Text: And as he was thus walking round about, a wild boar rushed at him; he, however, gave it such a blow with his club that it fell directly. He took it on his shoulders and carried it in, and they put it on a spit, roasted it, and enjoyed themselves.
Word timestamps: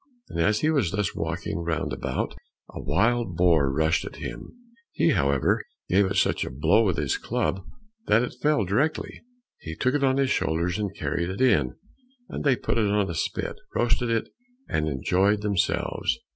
And 0.29 0.39
as 0.41 0.61
he 0.61 0.71
was 0.71 0.89
thus 0.89 1.13
walking 1.13 1.59
round 1.59 1.93
about, 1.93 2.33
a 2.71 2.81
wild 2.81 3.35
boar 3.37 3.71
rushed 3.71 4.03
at 4.03 4.15
him; 4.15 4.51
he, 4.93 5.09
however, 5.11 5.63
gave 5.89 6.07
it 6.07 6.15
such 6.15 6.43
a 6.43 6.49
blow 6.49 6.83
with 6.83 6.97
his 6.97 7.19
club 7.19 7.61
that 8.07 8.23
it 8.23 8.33
fell 8.41 8.65
directly. 8.65 9.21
He 9.59 9.75
took 9.75 9.93
it 9.93 10.03
on 10.03 10.17
his 10.17 10.31
shoulders 10.31 10.79
and 10.79 10.97
carried 10.97 11.29
it 11.29 11.39
in, 11.39 11.75
and 12.29 12.43
they 12.43 12.55
put 12.55 12.79
it 12.79 12.89
on 12.89 13.11
a 13.11 13.13
spit, 13.13 13.57
roasted 13.75 14.09
it, 14.09 14.27
and 14.67 14.87
enjoyed 14.87 15.43
themselves. 15.43 16.17